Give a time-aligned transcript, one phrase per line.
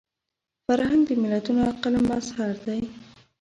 [0.65, 2.81] فرهنګ د ملتونو عقل مظهر دی